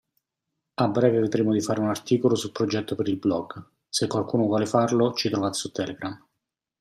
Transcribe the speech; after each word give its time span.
A 0.73 0.87
breve 0.87 1.19
vedremo 1.19 1.53
di 1.53 1.61
fare 1.61 1.79
un 1.79 1.87
articolo 1.89 2.33
sul 2.33 2.51
progetto 2.51 2.95
per 2.95 3.07
il 3.07 3.17
blog, 3.19 3.63
se 3.87 4.07
qualcuno 4.07 4.45
vuole 4.47 4.65
farlo 4.65 5.13
ci 5.13 5.29
trovate 5.29 5.53
su 5.59 5.71
Telegram. 5.71 6.19